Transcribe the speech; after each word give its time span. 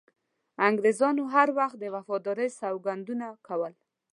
انګریزانو 0.67 1.23
هر 1.33 1.47
وخت 1.59 1.77
د 1.79 1.85
وفادارۍ 1.95 2.49
سوګندونه 2.59 3.27
کول. 3.47 3.73